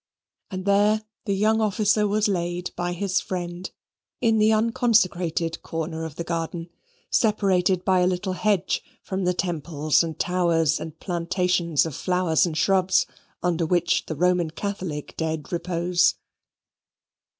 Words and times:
And 0.49 0.65
there 0.65 1.03
the 1.25 1.35
young 1.35 1.61
officer 1.61 2.07
was 2.07 2.27
laid 2.27 2.71
by 2.75 2.93
his 2.93 3.21
friend, 3.21 3.69
in 4.19 4.39
the 4.39 4.51
unconsecrated 4.51 5.61
corner 5.61 6.05
of 6.05 6.15
the 6.15 6.23
garden, 6.23 6.71
separated 7.11 7.85
by 7.85 7.99
a 7.99 8.07
little 8.07 8.33
hedge 8.33 8.81
from 9.03 9.25
the 9.25 9.33
temples 9.35 10.01
and 10.03 10.17
towers 10.17 10.79
and 10.79 10.99
plantations 10.99 11.85
of 11.85 11.95
flowers 11.95 12.47
and 12.47 12.57
shrubs, 12.57 13.05
under 13.43 13.63
which 13.63 14.07
the 14.07 14.15
Roman 14.15 14.49
Catholic 14.49 15.15
dead 15.17 15.51
repose. 15.51 16.15